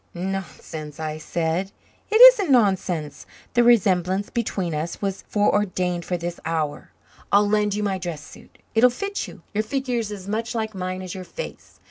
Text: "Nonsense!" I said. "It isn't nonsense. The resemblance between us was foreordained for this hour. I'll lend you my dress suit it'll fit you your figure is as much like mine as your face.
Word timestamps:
"Nonsense!" 0.15 0.99
I 0.99 1.19
said. 1.19 1.71
"It 2.09 2.15
isn't 2.15 2.49
nonsense. 2.49 3.27
The 3.53 3.61
resemblance 3.63 4.31
between 4.31 4.73
us 4.73 4.99
was 4.99 5.21
foreordained 5.27 6.05
for 6.05 6.17
this 6.17 6.39
hour. 6.43 6.91
I'll 7.31 7.47
lend 7.47 7.75
you 7.75 7.83
my 7.83 7.99
dress 7.99 8.25
suit 8.25 8.57
it'll 8.73 8.89
fit 8.89 9.27
you 9.27 9.43
your 9.53 9.63
figure 9.63 9.99
is 9.99 10.11
as 10.11 10.27
much 10.27 10.55
like 10.55 10.73
mine 10.73 11.03
as 11.03 11.13
your 11.13 11.23
face. 11.23 11.79